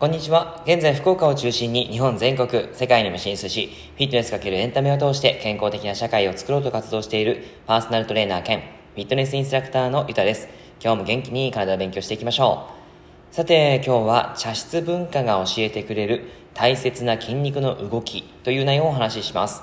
[0.00, 0.60] こんにちは。
[0.66, 10.48] 現在、福岡を中心に日本全国、世界にも進出し、フィットネスかけるエンタメを通して健康的な社会を作ろうと活動しているパーソナルトレーナー兼フィットネスインストラクターのゆたです。
[10.82, 12.70] 今日も元気に体を勉強していきましょ
[13.30, 13.34] う。
[13.34, 19.62] さて、今日は茶室文化が教えてくれる大切な筋肉の動きという内容をお話しします。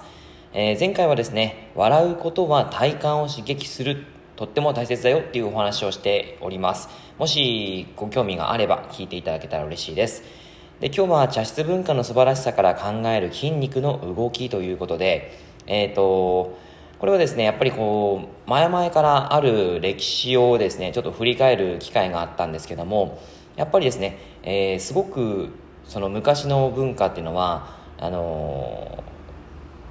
[0.54, 4.04] えー、前回はですね、笑うことは体幹を刺激する
[4.36, 6.90] とっても大切だよっていうお話をしております。
[7.18, 10.23] もしご興味があれば聞いていただけたら嬉しいです。
[10.82, 15.38] で、今日は茶室文化の素晴らしさから考える筋肉の動きということで、
[15.68, 16.58] えっ、ー、と、
[17.00, 23.22] これはですね、やっぱりこう、前々からある歴史をですね、ちょっと振り返る機会があったんですけども、
[23.56, 25.50] やっぱりですね、えー、すごく
[25.86, 29.02] その昔の文化っていうのは、あの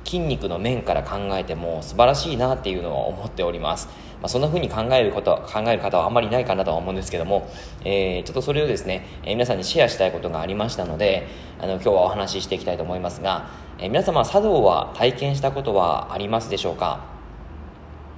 [0.05, 3.89] 筋肉の面から考えても素晴らしいなっていうのは思っております。
[4.21, 7.49] まあ、そんな風に考えること考える方はあんまりいないかなとは思うんですけども、
[7.85, 11.27] えー、ちょっとそれをですね、えー、皆さんにシェアしたいことがありましたので
[11.59, 17.01] あの今日はお話ししていきたいと思いますが、えー、皆様茶道は体験したことはありますでしょうか？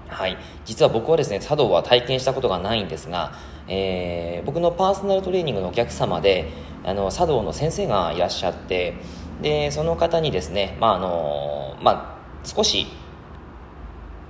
[0.08, 3.34] はい実は僕はですね茶道は体験したことがないんですが、
[3.68, 6.48] えー、僕のパーソナルトレーニングのお客様で
[6.84, 8.94] あの茶道の先生がいらっしゃって
[9.42, 12.86] でその方にですね、まああのまあ、少し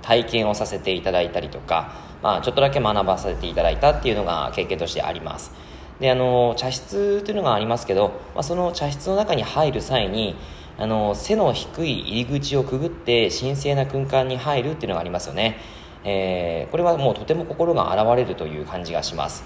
[0.01, 5.51] 体験をさせていただいたりとか、まあ、ちょっとだけ学ばせていただいたっていうのが経験としてあります。
[5.99, 10.35] であの茶室というのがありますけど、まあ、その茶室の中に入る際に
[10.77, 15.57] あの背の低い入り口をくぐって神聖な空間に入るっていうのがありますよね、
[16.03, 19.43] えー、これはもうとても心が洗われるという感じがします、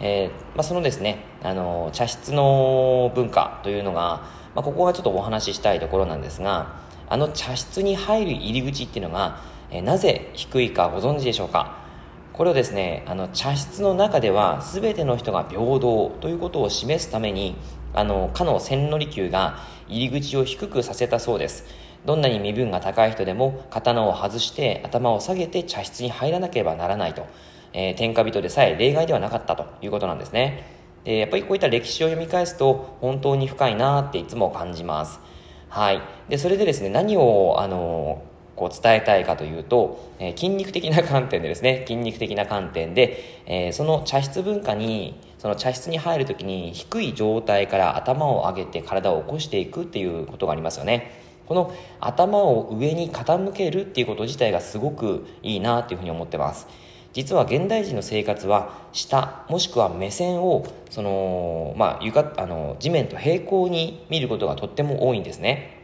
[0.00, 11.78] えーまあ、そのですねあの茶室の文化というのが、まあ、ここがちょっとお話ししたいところなんですがあの茶室に入る入り口っていうのがえなぜ低いかご存知でしょうか？
[12.32, 17.56] これをですねあの茶室の中では全ての人が平等ということを示すために
[17.92, 19.58] あのかの千利休が
[19.88, 21.66] 入り口を低くさせたそうです。
[22.06, 27.26] どんなに身分が高い人でも刀を外して頭を下げて茶室に入らなければならないと、
[27.74, 30.79] えー、天下人でさえ例外ではなかったということなんですね。
[31.04, 35.20] でやっぱりこういった歴史を読み返すと本当に深いなっていつも感じます
[35.68, 38.22] はいでそれでですね何をあの
[38.60, 51.10] こう伝えたいかというと、えー、筋肉的な観点でですね、筋肉的な観点で、えー、その茶室文化に、その茶室に入るときに低い状態から頭を上げて体を起こしていくっていうことがありますよね。
[51.46, 56.68] この頭を上に傾けるっていうこと自体がすごくいいなっていうふうに思ってます。
[57.12, 65.76] 実は現代人の生活は下もしくは目線をその、まあ、床あの地面と平行に見ることがとっても多いんですね。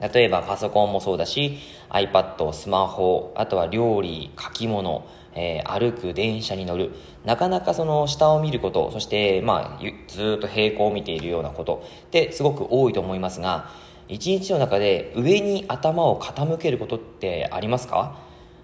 [0.00, 1.58] 例えばパソコンもそうだし
[1.90, 5.04] iPad、スマホ、あとは料理、書き物、
[5.34, 6.92] えー、歩く、電車に乗る。
[7.24, 13.70] なかなかその下を見ること、そしてまあずっと平行を見ているようなことってすごく多いと思いますが、
[14.08, 18.18] 一日の中で上に頭を傾けることってありますか？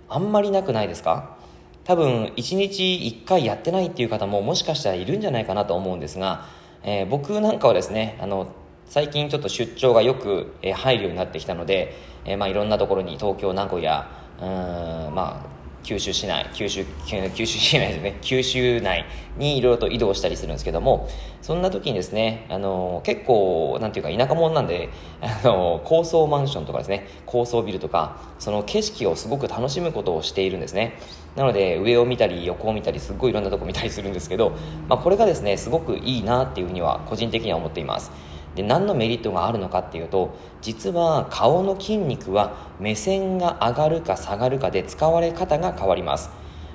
[0.09, 1.37] あんまりなくないですか？
[1.85, 6.47] 多分一日1回やってないっていう方ももしかしたらいるんじゃないかなと思うんですが、
[6.83, 8.53] えー、僕なんかはですね、あの、
[8.87, 11.95] 最近ちょっと出張がよく、入るようになってきたので、
[12.25, 14.09] えまあ、いろんなところに東京名古屋
[14.41, 15.54] うんまあ
[15.85, 18.19] 九州市内九州九州市内ですね。
[18.23, 19.05] 九州内
[19.37, 21.09] にいろいろと移動したりするんですけども
[21.43, 24.89] そんな時にですねあの結構なんていうか田舎者なんで
[25.21, 30.99] あの高層マンションとかですね高層ビルとかその景色をすごく楽しむことをしているんですね。
[31.37, 34.53] なので上を見たり横を見たりすっごいいろんなとこ見たりするんですけど、
[34.89, 38.13] まあ、これがですねすごくいいなっていうふうには個人的には思っています。
[38.55, 46.31] で何のメリットがあるのかっていうと実は顔の筋肉は目線が上がるか下がるかで使われ方が変わります。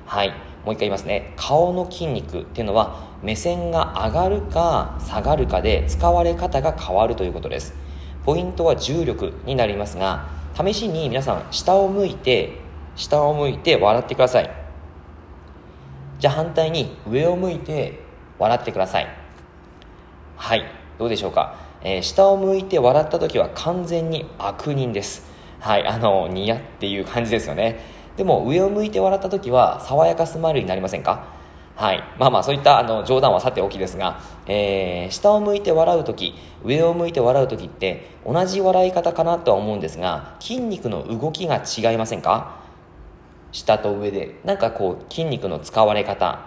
[0.05, 0.33] はい。
[0.65, 1.33] もう一回言いますね。
[1.37, 7.73] 顔の筋肉っていうのは目線が上がるか下がるかで使われ方が変わるということです。
[8.25, 12.59] ポイントは重力になりますが試しに皆さん下を向いて
[12.95, 14.51] 下を向いて笑ってください。
[16.19, 18.01] じゃあ反対に上を向いて
[18.37, 19.07] 笑ってください。
[20.35, 20.63] はい。
[20.97, 21.55] どうでしょうか？
[21.81, 25.27] えー、下を向いて笑った時は完全に悪人です。
[25.59, 27.79] はい、あの、ニヤっていう感じですよね。
[28.17, 31.37] でも、上を向いて笑った時は、爽やかスマイルになりませんか？
[31.75, 32.03] はい。
[32.17, 36.33] まあまあ、そういったあの冗談はさておきですが、えー、下を向いて笑う時、
[36.65, 42.59] 上を向いて笑う時って、同じ笑い方かなとは思うんですが、筋肉の動きが違いませんか？
[43.53, 44.39] 下と上で。
[44.43, 46.39] なんかこう、筋肉の使われ方、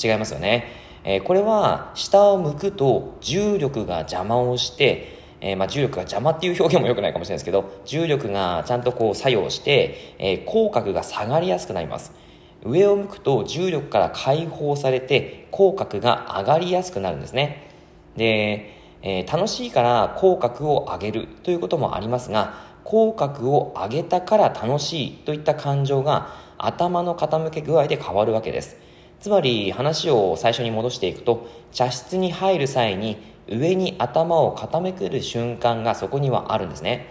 [0.00, 0.66] 違いますよね。
[1.04, 12.12] えー、これは下を向くと重力が邪魔をして、えー、まあ、重力が邪魔っていう表現も良くないかもしれないですけど、重力がちゃんとこう作用して、えー、口角が下がりやすくなります。
[12.62, 17.68] 上を向くと重力から解放されて、口角が上がりやすくなるんですね。
[18.16, 28.76] で、えー、楽しいから口角を上げるということもありますが、口角を上げたから楽しいといった感情が頭の傾け具合で変わるわけです。
[29.20, 33.18] つまり話を最初に戻していくと、茶室に入る際に
[33.48, 37.06] 上に頭を傾ける瞬間がそこにはあるんですね。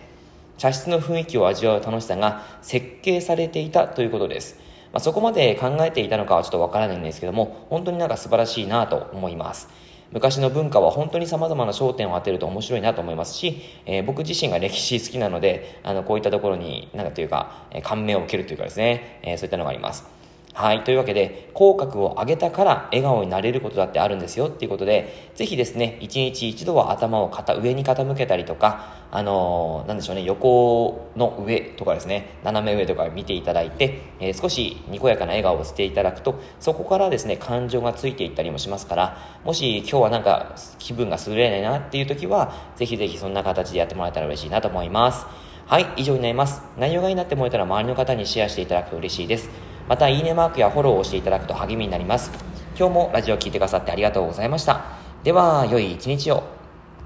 [0.58, 4.58] 茶室の雰囲気を味わう楽しさが設計されていたということです。
[4.92, 9.70] まあ、そこまで考えていたのかはちょっとわからないんですけども、本当になんか素晴らしいなと思います。
[10.12, 20.19] 昔の文化は本当に様々な焦点を当てると面白いなと思いますし、えー、僕自身が歴史好きなので、あの、こういったところに、なんかというか、え感銘を受けるというかですね、えー、そういったのがあります。
[20.60, 20.84] はい。
[20.84, 45.26] というわけで、口角を上げたから笑顔になれることだってあるんですよっていうことで、ぜひですね、一日一度は頭を肩上に傾けたりとか、あのー、なんでしょうね、横の上とかですね、斜め上とか見ていただいて、えー、少しにこやかな笑顔をしていただくと、そこからですね、感情がついていったりもしますから、もし今日はなんか気分が優れないなっていう時は、ぜひぜひそんな形でやってもらえたら嬉しいなと思います。
[45.68, 46.62] はい、以上になります。
[46.78, 49.69] 内容がいいなって思えたら周りの方にシェアしていただくと嬉しいです。
[49.90, 52.32] また、いいねマークやフォローをしていただくと励みになります。
[52.78, 54.86] 今日もラジオを聴いてくださってありがとうございました。
[55.24, 56.59] では、良い一日を。